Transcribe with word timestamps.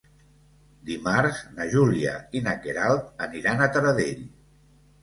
Dimarts 0.89 1.43
na 1.59 1.67
Júlia 1.75 2.15
i 2.39 2.43
na 2.49 2.57
Queralt 2.65 3.25
aniran 3.29 3.63
a 3.63 3.71
Taradell. 3.79 4.27